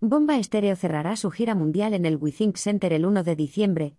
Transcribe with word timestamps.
Bomba 0.00 0.38
Estéreo 0.38 0.76
cerrará 0.76 1.16
su 1.16 1.28
gira 1.32 1.56
mundial 1.56 1.92
en 1.92 2.06
el 2.06 2.18
WeThink 2.18 2.56
Center 2.56 2.92
el 2.92 3.04
1 3.04 3.24
de 3.24 3.34
diciembre. 3.34 3.96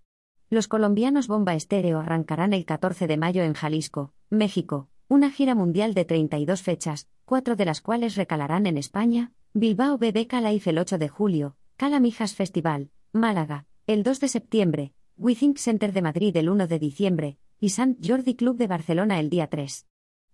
Los 0.49 0.69
colombianos 0.69 1.27
Bomba 1.27 1.55
Estéreo 1.55 1.99
arrancarán 1.99 2.53
el 2.53 2.63
14 2.63 3.05
de 3.05 3.17
mayo 3.17 3.43
en 3.43 3.53
Jalisco, 3.53 4.13
México, 4.29 4.88
una 5.09 5.29
gira 5.29 5.55
mundial 5.55 5.93
de 5.93 6.05
32 6.05 6.62
fechas, 6.62 7.09
cuatro 7.25 7.57
de 7.57 7.65
las 7.65 7.81
cuales 7.81 8.15
recalarán 8.15 8.65
en 8.65 8.77
España, 8.77 9.33
Bilbao 9.54 9.97
BBK 9.97 10.35
Live 10.41 10.62
el 10.67 10.77
8 10.77 10.99
de 10.99 11.09
julio, 11.09 11.57
Calamijas 11.75 12.34
Festival, 12.34 12.92
Málaga, 13.12 13.66
el 13.86 14.04
2 14.04 14.22
de 14.22 14.28
septiembre, 14.29 14.94
WeThink 15.18 15.58
Center 15.58 15.92
de 15.92 16.02
Madrid 16.02 16.34
el 16.38 16.50
1 16.50 16.68
de 16.68 16.80
diciembre, 16.80 17.38
y 17.59 17.72
Sant 17.72 17.98
Jordi 18.02 18.36
Club 18.36 18.55
de 18.55 18.68
Barcelona 18.68 19.20
el 19.20 19.30
día 19.30 19.48
3. 19.48 19.86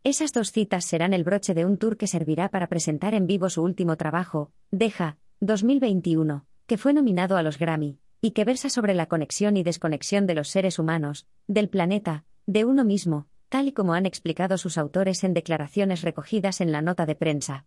Esas 0.04 0.32
dos 0.32 0.52
citas 0.52 0.86
serán 0.86 1.16
el 1.16 1.24
broche 1.24 1.56
de 1.56 1.66
un 1.66 1.78
tour 1.78 1.98
que 1.98 2.06
servirá 2.06 2.50
para 2.50 2.68
presentar 2.68 3.16
en 3.16 3.26
vivo 3.26 3.50
su 3.50 3.64
último 3.64 3.98
trabajo, 3.98 4.52
Deja, 4.70 5.18
2021, 5.46 6.46
que 6.66 6.78
fue 6.78 6.94
nominado 6.94 7.38
a 7.38 7.44
los 7.44 7.60
Grammy, 7.60 8.00
y 8.22 8.32
que 8.32 8.46
versa 8.46 8.70
sobre 8.70 8.94
la 8.94 9.06
conexión 9.06 9.58
y 9.58 9.64
desconexión 9.64 10.26
de 10.26 10.34
los 10.34 10.50
seres 10.50 10.80
humanos, 10.80 11.28
del 11.48 11.70
planeta, 11.70 12.26
de 12.46 12.66
uno 12.66 12.84
mismo, 12.84 13.28
tal 13.50 13.68
y 13.68 13.72
como 13.72 13.94
han 13.94 14.06
explicado 14.06 14.58
sus 14.58 14.78
autores 14.78 15.24
en 15.24 15.34
declaraciones 15.34 16.02
recogidas 16.02 16.62
en 16.62 16.72
la 16.72 16.82
nota 16.82 17.06
de 17.06 17.16
prensa. 17.16 17.66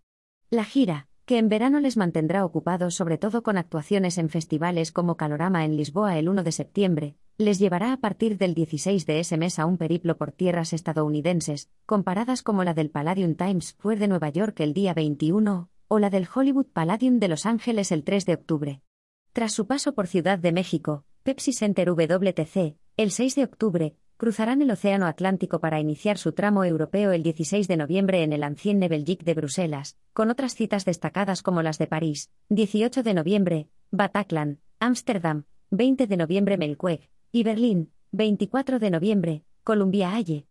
La 0.51 0.65
gira, 0.65 1.09
que 1.25 1.39
en 1.39 1.49
verano 1.49 1.79
les 1.79 1.97
mantendrá 1.97 2.45
ocupados 2.45 2.95
sobre 2.95 3.19
todo 3.19 3.43
con 3.43 3.59
actuaciones 3.59 4.19
en 4.19 4.31
festivales 4.31 4.93
como 4.93 5.17
Calorama 5.17 5.65
en 5.65 5.77
Lisboa 5.77 6.19
el 6.19 6.29
1 6.29 6.43
de 6.43 6.53
septiembre, 6.53 7.17
les 7.37 7.59
llevará 7.59 7.93
a 7.93 7.99
partir 7.99 8.39
del 8.39 8.55
16 8.55 9.07
de 9.07 9.21
ese 9.21 9.37
mes 9.37 9.59
a 9.59 9.67
un 9.67 9.79
periplo 9.79 10.17
por 10.17 10.33
tierras 10.33 10.73
estadounidenses, 10.73 11.71
comparadas 11.87 12.43
como 12.43 12.65
la 12.65 12.75
del 12.75 12.91
Palladium 12.91 13.35
Times 13.35 13.69
Square 13.69 14.01
de 14.01 14.09
Nueva 14.09 14.31
York 14.31 14.59
el 14.61 14.75
día 14.75 14.95
21, 14.95 15.71
o 15.89 15.99
la 15.99 16.11
del 16.11 16.29
Hollywood 16.33 16.67
Palladium 16.67 17.19
de 17.19 17.29
Los 17.29 17.47
Ángeles 17.47 17.91
el 17.93 18.05
3 18.05 18.27
de 18.27 18.35
octubre. 18.35 18.83
Tras 19.33 19.53
su 19.53 19.67
paso 19.67 19.95
por 19.95 20.07
Ciudad 20.07 20.39
de 20.39 20.53
México, 20.53 21.05
Pepsi 21.23 21.53
Center 21.53 21.91
WTC, 21.91 22.77
el 22.97 23.11
6 23.11 23.35
de 23.35 23.45
octubre, 23.45 23.97
cruzarán 24.19 24.61
el 24.63 24.71
Océano 24.71 25.07
Atlántico 25.07 25.61
para 25.61 25.81
iniciar 25.81 26.19
su 26.19 26.33
tramo 26.33 26.65
europeo 26.65 27.13
el 27.13 27.23
16 27.23 27.69
de 27.69 27.77
noviembre 27.77 28.23
en 28.23 28.33
el 28.33 28.43
Ancienne 28.43 28.89
Belgique 28.89 29.25
de 29.25 29.35
Bruselas, 29.35 29.97
con 30.13 30.31
otras 30.31 30.55
citas 30.55 30.85
destacadas 30.85 31.43
como 31.43 31.63
las 31.63 31.79
de 31.79 31.87
París, 31.87 32.31
18 32.49 33.03
de 33.03 33.15
noviembre, 33.15 33.69
Bataclan, 33.91 34.59
Ámsterdam, 34.81 35.45
20 35.71 36.07
de 36.07 36.17
noviembre 36.17 36.59
Melkweg, 36.59 37.09
y 37.31 37.45
Berlín, 37.45 37.93
24 38.13 38.79
de 38.79 38.91
noviembre, 38.91 39.45
Columbia 39.63 40.11
Halle. 40.11 40.47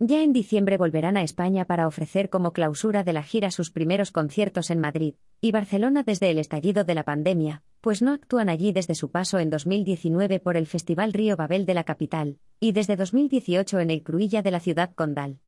Ya 0.00 0.22
en 0.22 0.32
diciembre 0.32 0.76
volverán 0.76 1.16
a 1.16 1.24
España 1.24 1.64
para 1.64 1.88
ofrecer 1.88 2.30
como 2.30 2.52
clausura 2.52 3.02
de 3.02 3.12
la 3.12 3.24
gira 3.24 3.50
sus 3.50 3.72
primeros 3.72 4.12
conciertos 4.12 4.70
en 4.70 4.78
Madrid 4.78 5.14
y 5.40 5.50
Barcelona 5.50 6.04
desde 6.04 6.30
el 6.30 6.38
estallido 6.38 6.84
de 6.84 6.94
la 6.94 7.02
pandemia, 7.02 7.64
pues 7.80 8.00
no 8.00 8.12
actúan 8.12 8.48
allí 8.48 8.70
desde 8.70 8.94
su 8.94 9.10
paso 9.10 9.40
en 9.40 9.50
2019 9.50 10.38
por 10.38 10.56
el 10.56 10.68
Festival 10.68 11.12
Río 11.12 11.36
Babel 11.36 11.66
de 11.66 11.74
la 11.74 11.82
capital, 11.82 12.38
y 12.60 12.70
desde 12.70 12.94
2018 12.94 13.80
en 13.80 13.90
el 13.90 14.04
Cruilla 14.04 14.40
de 14.40 14.52
la 14.52 14.60
ciudad 14.60 14.94
condal. 14.94 15.40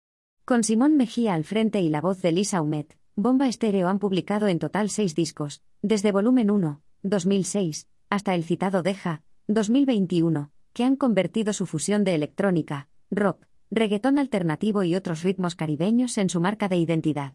Con 0.44 0.64
Simón 0.64 0.96
Mejía 0.96 1.34
al 1.34 1.44
frente 1.44 1.80
y 1.80 1.88
la 1.88 2.00
voz 2.00 2.20
de 2.20 2.32
Lisa 2.32 2.60
Humet, 2.60 2.98
Bomba 3.14 3.46
Estéreo 3.46 3.86
han 3.86 4.00
publicado 4.00 4.48
en 4.48 4.58
total 4.58 4.90
seis 4.90 5.14
discos, 5.14 5.62
desde 5.80 6.10
volumen 6.10 6.50
1, 6.50 6.82
2006, 7.04 7.86
hasta 8.08 8.34
el 8.34 8.42
citado 8.42 8.82
Deja, 8.82 9.22
2021, 9.46 10.50
que 10.72 10.82
han 10.82 10.96
convertido 10.96 11.52
su 11.52 11.66
fusión 11.66 12.02
de 12.02 12.16
electrónica, 12.16 12.88
rock, 13.12 13.46
reggaetón 13.70 14.18
alternativo 14.18 14.82
y 14.82 14.96
otros 14.96 15.22
ritmos 15.22 15.54
caribeños 15.54 16.18
en 16.18 16.28
su 16.28 16.40
marca 16.40 16.68
de 16.68 16.76
identidad. 16.76 17.34